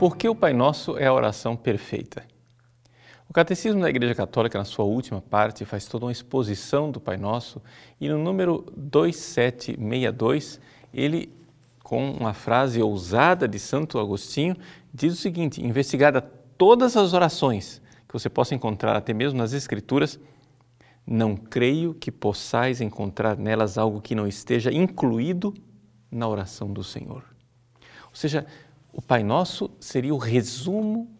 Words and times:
Por 0.00 0.16
que 0.16 0.26
o 0.26 0.34
Pai 0.34 0.54
Nosso 0.54 0.96
é 0.96 1.06
a 1.06 1.12
oração 1.12 1.54
perfeita? 1.54 2.24
O 3.28 3.34
Catecismo 3.34 3.82
da 3.82 3.90
Igreja 3.90 4.14
Católica, 4.14 4.58
na 4.58 4.64
sua 4.64 4.86
última 4.86 5.20
parte, 5.20 5.66
faz 5.66 5.84
toda 5.84 6.06
uma 6.06 6.10
exposição 6.10 6.90
do 6.90 6.98
Pai 6.98 7.18
Nosso 7.18 7.60
e 8.00 8.08
no 8.08 8.16
número 8.16 8.64
2762, 8.74 10.58
ele, 10.92 11.30
com 11.90 12.12
uma 12.12 12.32
frase 12.32 12.80
ousada 12.80 13.48
de 13.48 13.58
Santo 13.58 13.98
Agostinho, 13.98 14.56
diz 14.94 15.12
o 15.12 15.16
seguinte: 15.16 15.60
investigada 15.60 16.22
todas 16.22 16.96
as 16.96 17.12
orações 17.12 17.82
que 18.06 18.12
você 18.12 18.30
possa 18.30 18.54
encontrar, 18.54 18.94
até 18.94 19.12
mesmo 19.12 19.36
nas 19.36 19.52
Escrituras, 19.52 20.16
não 21.04 21.34
creio 21.34 21.92
que 21.92 22.12
possais 22.12 22.80
encontrar 22.80 23.36
nelas 23.36 23.76
algo 23.76 24.00
que 24.00 24.14
não 24.14 24.28
esteja 24.28 24.72
incluído 24.72 25.52
na 26.12 26.28
oração 26.28 26.72
do 26.72 26.84
Senhor. 26.84 27.24
Ou 28.08 28.14
seja, 28.14 28.46
o 28.92 29.02
Pai 29.02 29.24
Nosso 29.24 29.68
seria 29.80 30.14
o 30.14 30.18
resumo 30.18 31.10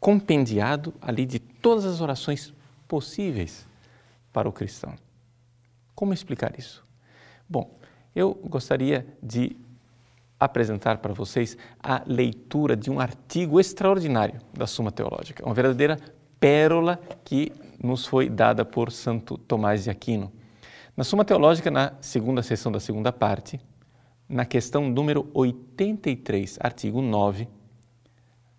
compendiado 0.00 0.94
ali 1.00 1.24
de 1.24 1.38
todas 1.38 1.84
as 1.84 2.00
orações 2.00 2.52
possíveis 2.88 3.64
para 4.32 4.48
o 4.48 4.52
cristão. 4.52 4.96
Como 5.94 6.12
explicar 6.12 6.58
isso? 6.58 6.84
Bom, 7.48 7.78
eu 8.16 8.34
gostaria 8.34 9.06
de 9.22 9.64
apresentar 10.38 10.98
para 10.98 11.12
vocês 11.12 11.56
a 11.82 12.02
leitura 12.06 12.76
de 12.76 12.90
um 12.90 13.00
artigo 13.00 13.58
extraordinário 13.58 14.40
da 14.52 14.66
Suma 14.66 14.92
Teológica, 14.92 15.44
uma 15.44 15.54
verdadeira 15.54 15.98
pérola 16.38 17.00
que 17.24 17.52
nos 17.82 18.06
foi 18.06 18.28
dada 18.28 18.64
por 18.64 18.92
Santo 18.92 19.38
Tomás 19.38 19.84
de 19.84 19.90
Aquino. 19.90 20.32
Na 20.96 21.04
Suma 21.04 21.24
Teológica, 21.24 21.70
na 21.70 21.94
segunda 22.00 22.42
sessão 22.42 22.70
da 22.70 22.80
segunda 22.80 23.12
parte, 23.12 23.60
na 24.28 24.44
questão 24.44 24.88
número 24.88 25.28
83, 25.32 26.58
artigo 26.60 27.00
9, 27.00 27.48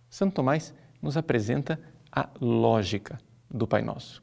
Santo 0.09 0.33
Tomás 0.33 0.73
nos 1.01 1.17
apresenta 1.17 1.79
a 2.11 2.29
lógica 2.39 3.19
do 3.49 3.67
Pai 3.67 3.81
Nosso. 3.81 4.21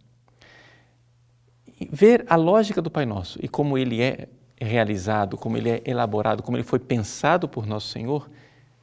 Ver 1.91 2.25
a 2.29 2.37
lógica 2.37 2.81
do 2.81 2.91
Pai 2.91 3.05
Nosso 3.05 3.39
e 3.43 3.49
como 3.49 3.77
ele 3.77 4.01
é 4.01 4.29
realizado, 4.65 5.37
como 5.37 5.57
ele 5.57 5.71
é 5.71 5.83
elaborado, 5.85 6.43
como 6.43 6.57
ele 6.57 6.65
foi 6.65 6.79
pensado 6.79 7.49
por 7.49 7.67
Nosso 7.67 7.89
Senhor, 7.89 8.29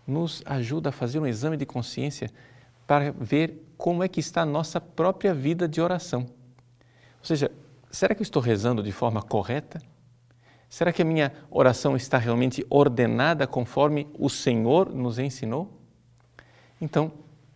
nos 0.08 0.42
ajuda 0.46 0.90
a 0.90 0.92
fazer 0.92 1.20
um 1.20 1.28
exame 1.28 1.58
de 1.58 1.66
consciência 1.66 2.30
para 2.88 3.12
ver 3.12 3.66
como 3.78 4.04
é 4.04 4.08
que 4.08 4.20
está 4.20 4.42
a 4.42 4.46
nossa 4.46 4.80
própria 4.80 5.34
vida 5.34 5.68
de 5.68 5.82
oração. 5.82 6.22
Ou 6.22 7.26
seja, 7.26 7.52
será 7.90 8.14
que 8.14 8.22
eu 8.22 8.24
estou 8.24 8.42
rezando 8.42 8.84
de 8.84 8.92
forma 8.92 9.22
correta? 9.22 9.82
Será 10.70 10.94
que 10.94 11.02
a 11.02 11.06
minha 11.06 11.34
oração 11.50 11.96
está 11.96 12.18
realmente 12.18 12.66
ordenada 12.70 13.46
conforme 13.46 14.08
o 14.18 14.30
Senhor 14.30 14.94
nos 14.94 15.20
ensinou? 15.20 15.70
Então, 16.80 17.12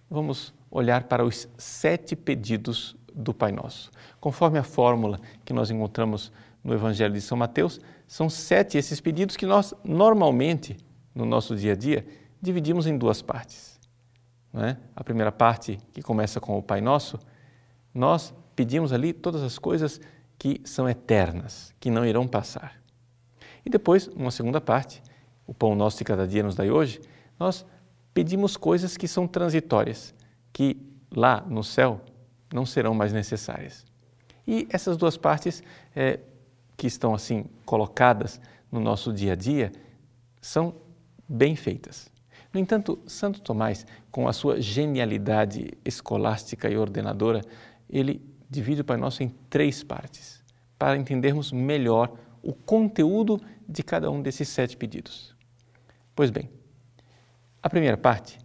vamos 0.09 0.53
olhar 0.70 1.03
para 1.03 1.23
os 1.23 1.48
sete 1.58 2.16
pedidos 2.16 2.96
do 3.14 3.34
Pai 3.34 3.52
Nosso. 3.52 3.90
Conforme 4.20 4.59
a 4.59 4.64
fórmula 4.64 5.20
que 5.46 5.53
nós 5.53 5.72
encontramos 5.72 6.31
no 6.64 6.73
Evangelho 6.73 7.14
de 7.14 7.22
São 7.22 7.38
Mateus, 7.38 7.80
são 8.08 8.30
sete 8.30 8.78
esses 8.78 9.00
pedidos 9.00 9.36
que 9.36 9.45
nós, 9.45 9.73
normalmente, 9.84 10.78
no 11.14 11.25
nosso 11.25 11.56
dia 11.56 11.73
a 11.73 11.75
dia, 11.75 12.06
dividimos 12.42 12.88
em 12.88 12.97
duas 12.97 13.22
partes. 13.22 13.80
É? 14.53 14.78
A 14.95 15.03
primeira 15.03 15.31
parte, 15.31 15.78
que 15.92 16.02
começa 16.02 16.39
com 16.39 16.58
o 16.58 16.64
Pai 16.64 16.80
Nosso, 16.80 17.20
nós 17.94 18.34
pedimos 18.56 18.94
ali 18.94 19.12
todas 19.12 19.44
as 19.44 19.59
coisas 19.59 20.00
que 20.38 20.62
são 20.63 20.88
eternas, 20.88 21.74
que 21.80 21.90
não 21.90 22.06
irão 22.06 22.28
passar. 22.28 22.81
E 23.66 23.69
depois, 23.69 24.07
uma 24.07 24.31
segunda 24.31 24.62
parte, 24.62 25.01
o 25.47 25.53
pão 25.53 25.75
nosso 25.75 25.97
de 25.97 26.03
cada 26.03 26.28
dia 26.28 26.44
nos 26.44 26.56
dai 26.56 26.69
hoje, 26.69 27.01
nós 27.40 27.66
pedimos 28.13 28.56
coisas 28.56 28.96
que 28.96 29.07
são 29.07 29.28
transitórias, 29.28 30.13
que 30.53 30.78
lá 31.13 31.41
no 31.47 31.63
céu 31.63 32.01
não 32.53 32.66
serão 32.66 32.94
mais 32.94 33.12
necessárias. 33.12 33.85
E 34.47 34.68
essas 34.69 34.96
duas 34.96 35.18
partes 35.18 35.63
é, 35.96 36.19
que 36.78 36.88
estão 36.88 37.13
assim 37.13 37.46
colocadas 37.66 38.40
no 38.72 38.80
nosso 38.80 39.13
dia 39.13 39.34
a 39.34 39.36
dia 39.36 39.72
são 40.41 40.75
bem 41.28 41.56
feitas. 41.56 42.12
No 42.53 42.59
entanto, 42.59 43.00
Santo 43.06 43.41
Tomás, 43.41 43.86
com 44.12 44.28
a 44.28 44.34
sua 44.34 44.62
genialidade 44.62 45.74
escolástica 45.84 46.69
e 46.69 46.78
ordenadora, 46.78 47.41
ele 47.90 48.22
divide 48.50 48.81
o 48.81 48.86
Pai 48.86 48.97
Nosso 48.97 49.24
em 49.24 49.30
três 49.50 49.84
partes, 49.84 50.44
para 50.78 50.97
entendermos 50.97 51.52
melhor 51.52 52.18
o 52.41 52.53
conteúdo 52.53 53.42
de 53.68 53.84
cada 53.84 54.09
um 54.12 54.22
desses 54.22 54.47
sete 54.47 54.78
pedidos. 54.78 55.36
Pois 56.16 56.30
bem, 56.30 56.50
a 57.62 57.69
primeira 57.69 57.97
parte 57.97 58.38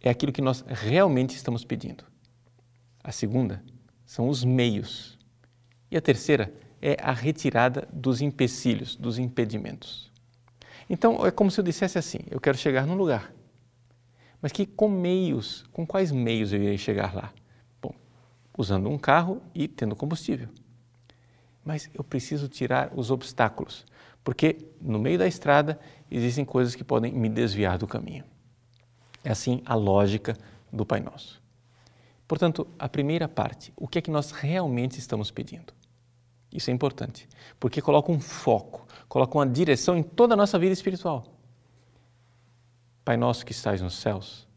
é 0.00 0.10
aquilo 0.10 0.32
que 0.32 0.42
nós 0.42 0.64
realmente 0.66 1.34
estamos 1.36 1.64
pedindo. 1.64 2.04
A 3.02 3.12
segunda 3.12 3.62
são 4.04 4.28
os 4.28 4.44
meios. 4.44 5.18
E 5.90 5.96
a 5.96 6.00
terceira 6.00 6.52
é 6.80 6.96
a 7.00 7.12
retirada 7.12 7.88
dos 7.92 8.20
empecilhos, 8.20 8.96
dos 8.96 9.18
impedimentos. 9.18 10.12
Então, 10.88 11.26
é 11.26 11.30
como 11.30 11.50
se 11.50 11.60
eu 11.60 11.64
dissesse 11.64 11.98
assim: 11.98 12.18
eu 12.30 12.40
quero 12.40 12.56
chegar 12.56 12.86
num 12.86 12.94
lugar. 12.94 13.32
Mas 14.40 14.52
que 14.52 14.66
com 14.66 14.88
meios, 14.88 15.64
com 15.72 15.86
quais 15.86 16.12
meios 16.12 16.52
eu 16.52 16.62
irei 16.62 16.78
chegar 16.78 17.14
lá? 17.14 17.32
Bom, 17.80 17.94
usando 18.56 18.88
um 18.88 18.98
carro 18.98 19.42
e 19.54 19.66
tendo 19.66 19.96
combustível. 19.96 20.48
Mas 21.64 21.90
eu 21.94 22.04
preciso 22.04 22.48
tirar 22.48 22.92
os 22.94 23.10
obstáculos, 23.10 23.84
porque 24.22 24.56
no 24.80 24.98
meio 24.98 25.18
da 25.18 25.26
estrada 25.26 25.80
existem 26.10 26.44
coisas 26.44 26.74
que 26.74 26.84
podem 26.84 27.12
me 27.12 27.28
desviar 27.28 27.78
do 27.78 27.86
caminho. 27.86 28.24
É 29.24 29.30
assim 29.30 29.62
a 29.64 29.74
lógica 29.74 30.36
do 30.72 30.86
Pai 30.86 31.00
Nosso. 31.00 31.42
Portanto, 32.28 32.66
a 32.78 32.88
primeira 32.88 33.26
parte, 33.26 33.72
o 33.76 33.88
que 33.88 33.98
é 33.98 34.02
que 34.02 34.10
nós 34.10 34.30
realmente 34.30 34.98
estamos 34.98 35.30
pedindo? 35.30 35.72
Isso 36.56 36.70
é 36.70 36.72
importante, 36.72 37.28
porque 37.60 37.82
coloca 37.82 38.10
um 38.10 38.20
foco, 38.20 38.86
coloca 39.08 39.36
uma 39.36 39.46
direção 39.46 39.96
em 39.96 40.02
toda 40.02 40.34
a 40.34 40.36
nossa 40.36 40.58
vida 40.58 40.72
espiritual. 40.72 41.24
Pai 43.04 43.16
Nosso 43.16 43.44
que 43.44 43.52
estás 43.52 43.80
nos 43.80 43.94
céus 43.94 44.48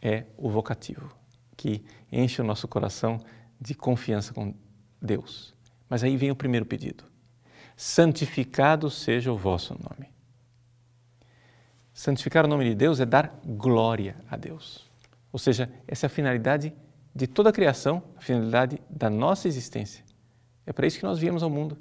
é 0.00 0.24
o 0.36 0.50
vocativo, 0.50 1.10
que 1.56 1.82
enche 2.12 2.40
o 2.40 2.44
nosso 2.44 2.68
coração 2.68 3.18
de 3.60 3.74
confiança 3.74 4.32
com 4.32 4.54
Deus. 5.00 5.54
Mas 5.88 6.04
aí 6.04 6.16
vem 6.16 6.30
o 6.30 6.36
primeiro 6.36 6.66
pedido 6.66 7.08
santificado 7.78 8.90
seja 8.90 9.32
o 9.32 9.36
vosso 9.36 9.72
nome. 9.74 10.10
Santificar 11.94 12.44
o 12.44 12.48
nome 12.48 12.64
de 12.64 12.74
Deus 12.74 12.98
é 12.98 13.06
dar 13.06 13.40
glória 13.46 14.16
a 14.28 14.36
Deus. 14.36 14.84
Ou 15.32 15.38
seja, 15.38 15.70
essa 15.86 16.06
é 16.06 16.08
a 16.08 16.10
finalidade 16.10 16.74
de 17.14 17.28
toda 17.28 17.50
a 17.50 17.52
criação, 17.52 18.02
a 18.16 18.20
finalidade 18.20 18.82
da 18.90 19.08
nossa 19.08 19.46
existência. 19.46 20.04
É 20.68 20.72
para 20.72 20.86
isso 20.86 20.98
que 20.98 21.04
nós 21.04 21.18
viemos 21.18 21.42
ao 21.42 21.48
mundo. 21.48 21.78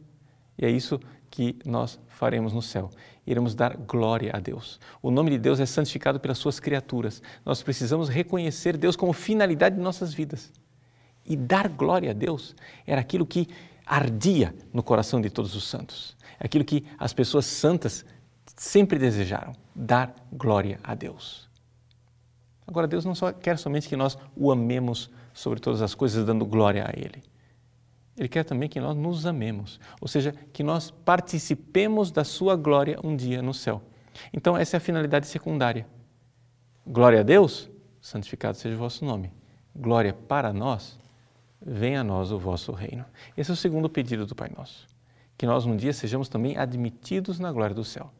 E 0.57 0.65
é 0.65 0.69
isso 0.69 0.97
que 1.29 1.59
nós 1.65 1.99
faremos 2.07 2.53
no 2.53 2.61
céu. 2.61 2.89
Iremos 3.25 3.53
dar 3.53 3.75
glória 3.75 4.31
a 4.33 4.39
Deus. 4.39 4.79
O 5.01 5.11
nome 5.11 5.31
de 5.31 5.37
Deus 5.37 5.59
é 5.59 5.65
santificado 5.65 6.21
pelas 6.21 6.37
suas 6.37 6.57
criaturas. 6.57 7.21
Nós 7.45 7.61
precisamos 7.61 8.07
reconhecer 8.07 8.77
Deus 8.77 8.95
como 8.95 9.11
finalidade 9.11 9.75
de 9.75 9.81
nossas 9.81 10.13
vidas. 10.13 10.53
E 11.25 11.35
dar 11.35 11.67
glória 11.67 12.11
a 12.11 12.13
Deus 12.13 12.55
era 12.85 13.01
aquilo 13.01 13.25
que 13.25 13.49
ardia 13.85 14.55
no 14.71 14.81
coração 14.81 15.19
de 15.19 15.29
todos 15.29 15.53
os 15.53 15.65
santos. 15.65 16.15
É 16.39 16.45
aquilo 16.45 16.63
que 16.63 16.85
as 16.97 17.11
pessoas 17.11 17.45
santas 17.45 18.05
sempre 18.55 18.97
desejaram, 18.97 19.51
dar 19.75 20.15
glória 20.31 20.79
a 20.81 20.95
Deus. 20.95 21.49
Agora, 22.65 22.87
Deus 22.87 23.03
não 23.03 23.13
só 23.13 23.33
quer 23.33 23.57
somente 23.57 23.89
que 23.89 23.97
nós 23.97 24.17
o 24.33 24.49
amemos 24.49 25.11
sobre 25.33 25.59
todas 25.59 25.81
as 25.81 25.93
coisas, 25.93 26.25
dando 26.25 26.45
glória 26.45 26.85
a 26.85 26.97
Ele. 26.97 27.21
Ele 28.17 28.27
quer 28.27 28.43
também 28.43 28.67
que 28.67 28.79
nós 28.79 28.97
nos 28.97 29.27
amemos, 29.27 29.79
ou 30.01 30.07
seja, 30.07 30.33
que 30.51 30.63
nós 30.63 30.89
participemos 30.89 32.09
da 32.09 32.23
Sua 32.23 32.55
glória 32.55 32.99
um 33.03 33.15
dia 33.15 33.43
no 33.43 33.53
céu. 33.53 33.81
Então, 34.33 34.57
essa 34.57 34.75
é 34.75 34.79
a 34.79 34.81
finalidade 34.81 35.27
secundária. 35.27 35.87
Glória 36.85 37.19
a 37.19 37.23
Deus, 37.23 37.69
santificado 38.01 38.57
seja 38.57 38.75
o 38.75 38.79
vosso 38.79 39.05
nome. 39.05 39.31
Glória 39.75 40.13
para 40.13 40.51
nós, 40.51 40.97
venha 41.61 42.01
a 42.01 42.03
nós 42.03 42.31
o 42.31 42.39
vosso 42.39 42.71
reino. 42.71 43.05
Esse 43.37 43.51
é 43.51 43.53
o 43.53 43.57
segundo 43.57 43.87
pedido 43.87 44.25
do 44.25 44.33
Pai 44.33 44.49
Nosso, 44.57 44.87
que 45.37 45.45
nós 45.45 45.67
um 45.67 45.77
dia 45.77 45.93
sejamos 45.93 46.27
também 46.27 46.57
admitidos 46.57 47.37
na 47.37 47.51
glória 47.51 47.75
do 47.75 47.83
céu. 47.83 48.11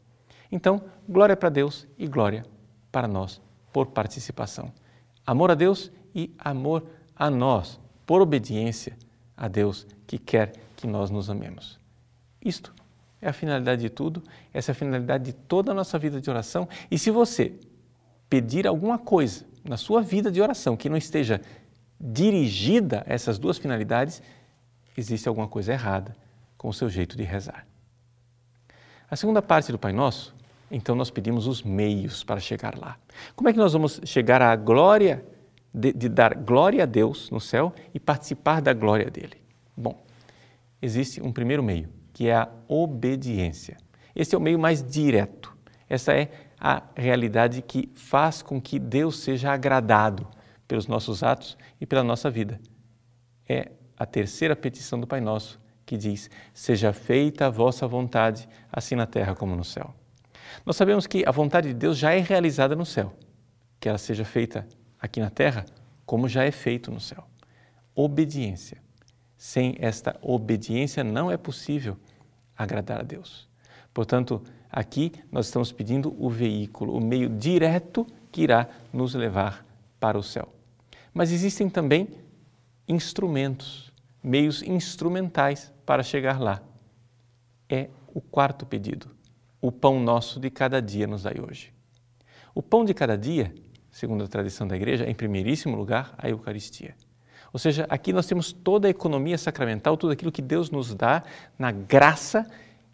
Então, 0.51 0.83
glória 1.09 1.35
para 1.35 1.49
Deus 1.49 1.87
e 1.97 2.07
glória 2.07 2.45
para 2.91 3.07
nós 3.07 3.41
por 3.73 3.87
participação. 3.87 4.71
Amor 5.25 5.49
a 5.49 5.55
Deus 5.55 5.91
e 6.13 6.31
amor 6.37 6.85
a 7.15 7.31
nós 7.31 7.79
por 8.05 8.21
obediência 8.21 8.95
a 9.37 9.47
Deus 9.47 9.85
que 10.07 10.17
quer 10.17 10.53
que 10.75 10.87
nós 10.87 11.11
nos 11.11 11.29
amemos. 11.29 11.79
Isto 12.43 12.73
é 13.21 13.29
a 13.29 13.33
finalidade 13.33 13.81
de 13.81 13.89
tudo, 13.89 14.23
essa 14.53 14.71
é 14.71 14.73
a 14.73 14.75
finalidade 14.75 15.25
de 15.25 15.33
toda 15.33 15.71
a 15.71 15.75
nossa 15.75 15.97
vida 15.99 16.19
de 16.19 16.29
oração. 16.29 16.67
E 16.89 16.97
se 16.97 17.11
você 17.11 17.53
pedir 18.29 18.67
alguma 18.67 18.97
coisa 18.97 19.45
na 19.63 19.77
sua 19.77 20.01
vida 20.01 20.31
de 20.31 20.41
oração 20.41 20.75
que 20.75 20.89
não 20.89 20.97
esteja 20.97 21.41
dirigida 21.99 23.03
a 23.07 23.13
essas 23.13 23.37
duas 23.37 23.57
finalidades, 23.57 24.21
existe 24.95 25.27
alguma 25.27 25.47
coisa 25.47 25.73
errada 25.73 26.15
com 26.57 26.69
o 26.69 26.73
seu 26.73 26.89
jeito 26.89 27.15
de 27.15 27.23
rezar. 27.23 27.65
A 29.09 29.15
segunda 29.15 29.41
parte 29.41 29.71
do 29.71 29.79
Pai 29.79 29.93
Nosso, 29.93 30.35
então 30.69 30.95
nós 30.95 31.09
pedimos 31.09 31.47
os 31.47 31.63
meios 31.63 32.23
para 32.23 32.39
chegar 32.39 32.77
lá. 32.77 32.97
Como 33.35 33.47
é 33.47 33.53
que 33.53 33.59
nós 33.59 33.73
vamos 33.73 34.01
chegar 34.03 34.41
à 34.41 34.55
glória, 34.55 35.23
de, 35.77 35.93
de 35.93 36.09
dar 36.09 36.33
glória 36.33 36.83
a 36.83 36.85
Deus 36.85 37.29
no 37.29 37.39
céu 37.39 37.73
e 37.93 37.99
participar 37.99 38.61
da 38.61 38.73
glória 38.73 39.11
dele? 39.11 39.41
Bom, 39.75 40.03
existe 40.81 41.21
um 41.21 41.31
primeiro 41.31 41.61
meio, 41.61 41.89
que 42.11 42.27
é 42.27 42.35
a 42.35 42.49
obediência. 42.67 43.77
Esse 44.15 44.33
é 44.33 44.37
o 44.37 44.41
meio 44.41 44.57
mais 44.57 44.81
direto. 44.83 45.55
Essa 45.87 46.13
é 46.13 46.31
a 46.59 46.81
realidade 46.95 47.61
que 47.61 47.89
faz 47.93 48.41
com 48.41 48.59
que 48.59 48.79
Deus 48.79 49.19
seja 49.19 49.51
agradado 49.51 50.27
pelos 50.67 50.87
nossos 50.87 51.21
atos 51.21 51.55
e 51.79 51.85
pela 51.85 52.03
nossa 52.03 52.29
vida. 52.29 52.59
É 53.47 53.71
a 53.97 54.05
terceira 54.05 54.55
petição 54.55 54.99
do 54.99 55.07
Pai 55.07 55.21
Nosso, 55.21 55.61
que 55.85 55.95
diz: 55.95 56.29
Seja 56.53 56.91
feita 56.91 57.45
a 57.45 57.49
vossa 57.49 57.87
vontade, 57.87 58.49
assim 58.71 58.95
na 58.95 59.05
terra 59.05 59.35
como 59.35 59.55
no 59.55 59.63
céu. 59.63 59.93
Nós 60.65 60.75
sabemos 60.75 61.05
que 61.05 61.23
a 61.25 61.31
vontade 61.31 61.69
de 61.69 61.73
Deus 61.75 61.97
já 61.97 62.13
é 62.13 62.19
realizada 62.19 62.75
no 62.75 62.85
céu, 62.85 63.13
que 63.79 63.87
ela 63.87 63.97
seja 63.97 64.25
feita 64.25 64.67
aqui 65.07 65.19
na 65.19 65.29
terra 65.29 65.65
como 66.05 66.29
já 66.29 66.43
é 66.43 66.51
feito 66.51 66.91
no 66.91 66.99
céu. 66.99 67.25
Obediência. 67.95 68.81
Sem 69.35 69.75
esta 69.79 70.17
obediência 70.21 71.03
não 71.03 71.31
é 71.31 71.37
possível 71.37 71.97
agradar 72.55 72.99
a 72.99 73.03
Deus. 73.03 73.47
Portanto, 73.93 74.41
aqui 74.71 75.11
nós 75.31 75.47
estamos 75.47 75.71
pedindo 75.71 76.15
o 76.23 76.29
veículo, 76.29 76.95
o 76.95 77.01
meio 77.01 77.29
direto 77.29 78.05
que 78.31 78.41
irá 78.41 78.69
nos 78.93 79.15
levar 79.15 79.65
para 79.99 80.17
o 80.17 80.23
céu. 80.23 80.53
Mas 81.13 81.31
existem 81.31 81.69
também 81.69 82.07
instrumentos, 82.87 83.91
meios 84.23 84.61
instrumentais 84.61 85.73
para 85.85 86.03
chegar 86.03 86.39
lá. 86.39 86.61
É 87.69 87.89
o 88.13 88.21
quarto 88.21 88.65
pedido. 88.65 89.09
O 89.61 89.71
pão 89.71 89.99
nosso 89.99 90.39
de 90.39 90.49
cada 90.49 90.81
dia 90.81 91.07
nos 91.07 91.23
dai 91.23 91.35
hoje. 91.39 91.73
O 92.53 92.61
pão 92.61 92.85
de 92.85 92.93
cada 92.93 93.17
dia, 93.17 93.53
segundo 93.91 94.23
a 94.23 94.27
tradição 94.27 94.67
da 94.67 94.75
igreja, 94.75 95.09
em 95.09 95.13
primeiríssimo 95.13 95.75
lugar 95.75 96.13
a 96.17 96.29
Eucaristia. 96.29 96.95
Ou 97.51 97.59
seja, 97.59 97.85
aqui 97.89 98.11
nós 98.11 98.27
temos 98.27 98.51
toda 98.51 98.87
a 98.87 98.91
economia 98.91 99.37
sacramental, 99.37 99.97
tudo 99.97 100.11
aquilo 100.11 100.31
que 100.31 100.41
Deus 100.41 100.69
nos 100.69 100.93
dá 100.93 101.23
na 101.57 101.71
graça 101.71 102.45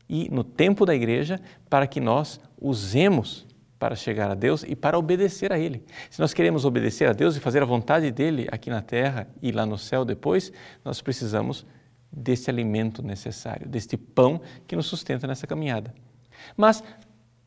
e 0.07 0.29
no 0.29 0.43
tempo 0.43 0.85
da 0.85 0.93
igreja 0.93 1.39
para 1.69 1.87
que 1.87 1.99
nós 1.99 2.39
usemos 2.61 3.45
para 3.79 3.95
chegar 3.95 4.31
a 4.31 4.35
Deus 4.35 4.63
e 4.65 4.75
para 4.75 4.97
obedecer 4.97 5.51
a 5.51 5.59
Ele. 5.59 5.83
Se 6.09 6.19
nós 6.21 6.33
queremos 6.33 6.63
obedecer 6.63 7.09
a 7.09 7.13
Deus 7.13 7.35
e 7.35 7.39
fazer 7.41 7.61
a 7.61 7.65
vontade 7.65 8.09
dele 8.11 8.47
aqui 8.49 8.69
na 8.69 8.81
terra 8.81 9.27
e 9.41 9.51
lá 9.51 9.65
no 9.65 9.77
céu 9.77 10.05
depois, 10.05 10.53
nós 10.85 11.01
precisamos 11.01 11.65
desse 12.09 12.49
alimento 12.49 13.01
necessário, 13.01 13.67
deste 13.67 13.97
pão 13.97 14.39
que 14.67 14.75
nos 14.75 14.85
sustenta 14.85 15.27
nessa 15.27 15.47
caminhada. 15.47 15.93
Mas 16.55 16.83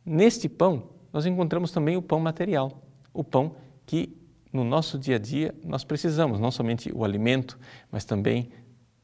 neste 0.04 0.48
pão, 0.48 0.90
nós 1.12 1.24
encontramos 1.24 1.70
também 1.70 1.96
o 1.96 2.02
pão 2.02 2.20
material, 2.20 2.82
o 3.16 3.24
pão 3.24 3.56
que 3.84 4.16
no 4.52 4.64
nosso 4.64 4.98
dia 4.98 5.16
a 5.16 5.18
dia 5.18 5.54
nós 5.64 5.84
precisamos, 5.84 6.38
não 6.38 6.50
somente 6.50 6.90
o 6.94 7.04
alimento, 7.04 7.58
mas 7.90 8.04
também 8.04 8.50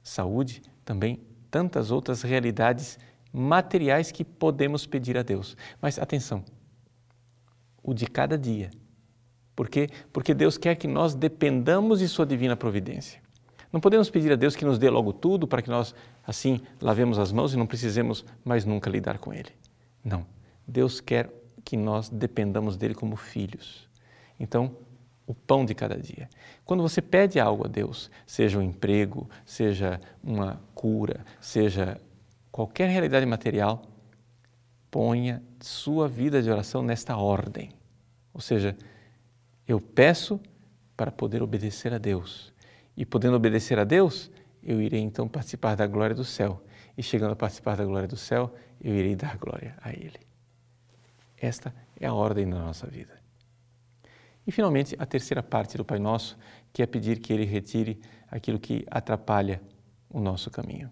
saúde, 0.02 0.62
também 0.84 1.20
tantas 1.50 1.90
outras 1.90 2.22
realidades 2.22 2.98
materiais 3.32 4.10
que 4.10 4.24
podemos 4.24 4.86
pedir 4.86 5.16
a 5.16 5.22
Deus. 5.22 5.56
Mas 5.80 5.98
atenção, 5.98 6.44
o 7.82 7.94
de 7.94 8.06
cada 8.06 8.36
dia. 8.36 8.70
Por 9.54 9.68
quê? 9.68 9.88
Porque 10.12 10.34
Deus 10.34 10.56
quer 10.56 10.74
que 10.76 10.88
nós 10.88 11.14
dependamos 11.14 11.98
de 11.98 12.08
Sua 12.08 12.24
divina 12.24 12.56
providência. 12.56 13.20
Não 13.72 13.80
podemos 13.80 14.10
pedir 14.10 14.32
a 14.32 14.36
Deus 14.36 14.54
que 14.54 14.64
nos 14.64 14.78
dê 14.78 14.90
logo 14.90 15.12
tudo 15.12 15.46
para 15.46 15.62
que 15.62 15.70
nós, 15.70 15.94
assim, 16.26 16.60
lavemos 16.80 17.18
as 17.18 17.32
mãos 17.32 17.54
e 17.54 17.56
não 17.56 17.66
precisemos 17.66 18.24
mais 18.44 18.64
nunca 18.64 18.90
lidar 18.90 19.18
com 19.18 19.32
Ele. 19.32 19.50
Não. 20.04 20.26
Deus 20.66 21.00
quer 21.00 21.30
que 21.64 21.76
nós 21.76 22.08
dependamos 22.08 22.76
dele 22.76 22.94
como 22.94 23.16
filhos. 23.16 23.88
Então, 24.38 24.76
o 25.26 25.34
pão 25.34 25.64
de 25.64 25.75
cada 25.75 25.96
dia. 25.96 26.29
Quando 26.64 26.82
você 26.82 27.00
pede 27.00 27.38
algo 27.38 27.64
a 27.64 27.69
Deus, 27.69 28.11
seja 28.26 28.58
um 28.58 28.62
emprego, 28.62 29.29
seja 29.44 30.00
uma 30.23 30.61
cura, 30.75 31.25
seja 31.40 32.00
qualquer 32.50 32.88
realidade 32.88 33.25
material, 33.25 33.82
ponha 34.90 35.43
sua 35.61 36.08
vida 36.08 36.43
de 36.43 36.50
oração 36.50 36.82
nesta 36.82 37.17
ordem. 37.17 37.70
Ou 38.34 38.40
seja, 38.40 38.76
eu 39.67 39.81
peço 39.81 40.40
para 40.96 41.11
poder 41.11 41.43
obedecer 41.43 41.94
a 41.94 41.99
Deus. 41.99 42.52
E 42.96 43.06
podendo 43.06 43.37
obedecer 43.37 43.79
a 43.79 43.84
Deus, 43.84 44.31
eu 44.62 44.81
irei 44.82 45.00
então 45.00 45.26
participar 45.26 45.76
da 45.76 45.87
glória 45.87 46.14
do 46.14 46.25
céu. 46.25 46.62
E 46.96 47.02
chegando 47.02 47.32
a 47.32 47.37
participar 47.37 47.76
da 47.76 47.84
glória 47.84 48.08
do 48.08 48.17
céu, 48.17 48.55
eu 48.82 48.94
irei 48.94 49.17
dar 49.17 49.38
glória 49.38 49.75
a 49.81 49.90
Ele. 49.90 50.20
Esta 51.38 51.75
é 51.99 52.06
a 52.06 52.12
ordem 52.12 52.49
da 52.49 52.58
nossa 52.58 52.87
vida. 52.87 53.21
E 54.46 54.52
finalmente, 54.52 54.96
a 54.98 55.06
terceira 55.06 55.42
parte 55.42 55.76
do 55.76 55.84
Pai 55.84 55.98
Nosso, 55.98 56.36
que 56.72 56.82
é 56.82 56.86
pedir 56.86 57.20
que 57.20 57.32
Ele 57.32 57.44
retire 57.44 58.00
aquilo 58.30 58.58
que 58.58 58.84
atrapalha 58.90 59.60
o 60.10 60.20
nosso 60.20 60.50
caminho. 60.50 60.90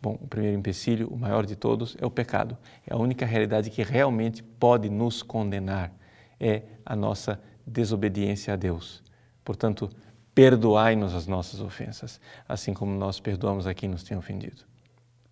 Bom, 0.00 0.16
o 0.20 0.28
primeiro 0.28 0.56
empecilho, 0.56 1.08
o 1.08 1.18
maior 1.18 1.44
de 1.44 1.56
todos, 1.56 1.96
é 2.00 2.06
o 2.06 2.10
pecado. 2.10 2.56
É 2.86 2.94
a 2.94 2.96
única 2.96 3.26
realidade 3.26 3.70
que 3.70 3.82
realmente 3.82 4.42
pode 4.42 4.88
nos 4.88 5.22
condenar. 5.22 5.92
É 6.38 6.62
a 6.86 6.94
nossa 6.94 7.40
desobediência 7.66 8.54
a 8.54 8.56
Deus. 8.56 9.02
Portanto, 9.44 9.90
perdoai-nos 10.34 11.14
as 11.14 11.26
nossas 11.26 11.60
ofensas, 11.60 12.20
assim 12.48 12.72
como 12.72 12.92
nós 12.92 13.18
perdoamos 13.18 13.66
a 13.66 13.74
quem 13.74 13.88
nos 13.88 14.04
tem 14.04 14.16
ofendido. 14.16 14.62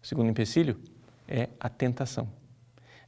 O 0.02 0.06
segundo 0.06 0.28
empecilho 0.28 0.80
é 1.28 1.48
a 1.60 1.68
tentação. 1.68 2.28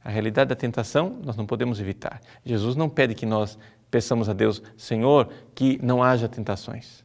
A 0.01 0.09
realidade 0.09 0.49
da 0.49 0.55
tentação 0.55 1.19
nós 1.21 1.35
não 1.35 1.45
podemos 1.45 1.79
evitar. 1.79 2.21
Jesus 2.45 2.77
não 2.77 2.89
pede 2.89 3.13
que 3.13 3.25
nós 3.25 3.59
peçamos 3.89 4.29
a 4.29 4.33
Deus, 4.33 4.61
Senhor, 4.77 5.31
que 5.53 5.79
não 5.83 6.03
haja 6.03 6.27
tentações. 6.27 7.03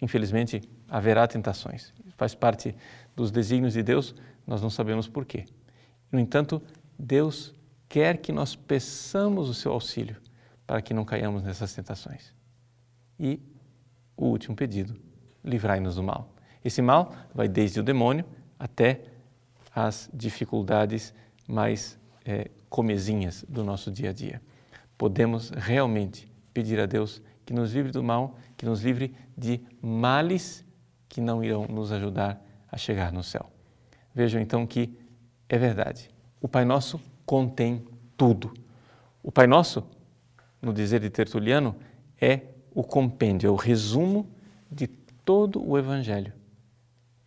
Infelizmente, 0.00 0.62
haverá 0.88 1.26
tentações. 1.26 1.92
Faz 2.16 2.34
parte 2.34 2.74
dos 3.14 3.30
desígnios 3.30 3.74
de 3.74 3.82
Deus, 3.82 4.14
nós 4.46 4.62
não 4.62 4.70
sabemos 4.70 5.08
porquê. 5.08 5.46
No 6.10 6.18
entanto, 6.18 6.62
Deus 6.98 7.54
quer 7.88 8.18
que 8.18 8.32
nós 8.32 8.54
peçamos 8.54 9.48
o 9.48 9.54
seu 9.54 9.72
auxílio 9.72 10.16
para 10.66 10.82
que 10.82 10.92
não 10.92 11.04
caiamos 11.04 11.42
nessas 11.42 11.74
tentações. 11.74 12.32
E 13.18 13.40
o 14.16 14.26
último 14.26 14.56
pedido, 14.56 14.96
livrai-nos 15.44 15.96
do 15.96 16.02
mal. 16.02 16.34
Esse 16.64 16.82
mal 16.82 17.14
vai 17.34 17.48
desde 17.48 17.78
o 17.78 17.82
demônio 17.82 18.24
até 18.58 19.02
as 19.74 20.10
dificuldades 20.12 21.14
mais 21.46 21.98
é, 22.24 22.50
comezinhas 22.68 23.44
do 23.48 23.62
nosso 23.62 23.90
dia 23.90 24.10
a 24.10 24.12
dia. 24.12 24.42
Podemos 24.96 25.50
realmente 25.50 26.30
pedir 26.52 26.80
a 26.80 26.86
Deus 26.86 27.22
que 27.44 27.52
nos 27.52 27.72
livre 27.74 27.92
do 27.92 28.02
mal, 28.02 28.36
que 28.56 28.66
nos 28.66 28.82
livre 28.82 29.14
de 29.36 29.60
males 29.80 30.64
que 31.08 31.20
não 31.20 31.44
irão 31.44 31.66
nos 31.66 31.92
ajudar 31.92 32.42
a 32.70 32.76
chegar 32.76 33.12
no 33.12 33.22
céu. 33.22 33.50
Vejam 34.14 34.40
então 34.40 34.66
que 34.66 34.98
é 35.48 35.58
verdade. 35.58 36.10
O 36.40 36.48
Pai 36.48 36.64
Nosso 36.64 37.00
contém 37.24 37.84
tudo. 38.16 38.52
O 39.22 39.30
Pai 39.30 39.46
Nosso, 39.46 39.86
no 40.60 40.72
dizer 40.72 41.00
de 41.00 41.10
Tertuliano, 41.10 41.76
é 42.20 42.40
o 42.74 42.82
compêndio, 42.82 43.48
é 43.48 43.50
o 43.50 43.56
resumo 43.56 44.28
de 44.70 44.86
todo 44.86 45.62
o 45.66 45.78
Evangelho. 45.78 46.32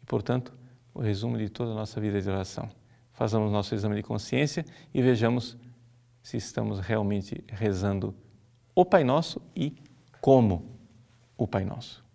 E, 0.01 0.05
portanto, 0.05 0.53
o 0.93 0.99
resumo 1.01 1.38
de 1.38 1.49
toda 1.49 1.71
a 1.71 1.75
nossa 1.75 1.99
vida 1.99 2.21
de 2.21 2.29
oração. 2.29 2.69
Façamos 3.13 3.51
nosso 3.51 3.75
exame 3.75 3.95
de 3.95 4.03
consciência 4.03 4.65
e 4.93 5.01
vejamos 5.01 5.57
se 6.21 6.38
estamos 6.38 6.79
realmente 6.79 7.43
rezando 7.47 8.15
o 8.75 8.85
Pai 8.85 9.03
Nosso 9.03 9.41
e 9.55 9.75
como 10.21 10.79
o 11.38 11.47
Pai 11.47 11.65
Nosso. 11.65 12.08